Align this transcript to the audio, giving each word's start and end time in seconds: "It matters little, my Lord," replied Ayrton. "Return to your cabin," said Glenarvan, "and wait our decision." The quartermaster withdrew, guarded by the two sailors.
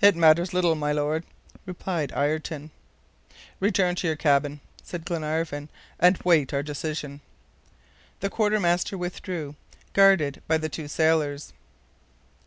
"It 0.00 0.16
matters 0.16 0.54
little, 0.54 0.74
my 0.74 0.90
Lord," 0.90 1.22
replied 1.66 2.12
Ayrton. 2.16 2.70
"Return 3.60 3.94
to 3.96 4.06
your 4.06 4.16
cabin," 4.16 4.60
said 4.82 5.04
Glenarvan, 5.04 5.68
"and 5.98 6.16
wait 6.24 6.54
our 6.54 6.62
decision." 6.62 7.20
The 8.20 8.30
quartermaster 8.30 8.96
withdrew, 8.96 9.56
guarded 9.92 10.40
by 10.48 10.56
the 10.56 10.70
two 10.70 10.88
sailors. 10.88 11.52